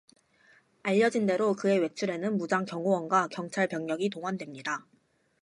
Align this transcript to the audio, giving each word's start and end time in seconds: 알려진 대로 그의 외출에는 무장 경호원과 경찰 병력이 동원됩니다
알려진 0.81 1.27
대로 1.27 1.53
그의 1.53 1.77
외출에는 1.77 2.35
무장 2.39 2.65
경호원과 2.65 3.27
경찰 3.27 3.67
병력이 3.67 4.09
동원됩니다 4.09 4.87